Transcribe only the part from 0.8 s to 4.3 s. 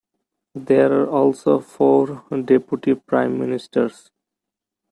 are also four deputy prime ministers.